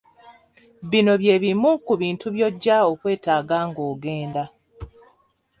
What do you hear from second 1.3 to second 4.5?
bimu ku bintu by'ojja okwetaaga ng'ogenda